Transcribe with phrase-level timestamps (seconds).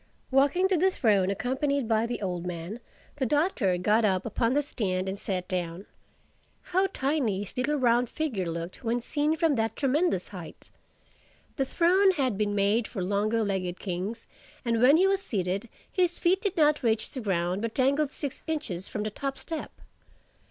[0.31, 2.79] Walking to the throne accompanied by the old man,
[3.17, 5.85] the Doctor got up upon the stand and sat down.
[6.73, 10.71] How tiny his little round figure looked when seen from that tremendous height!
[11.55, 14.25] The throne had been made for longer legged kings;
[14.65, 18.41] and when he was seated, his feet did not reach the ground but dangled six
[18.47, 19.69] inches from the top step.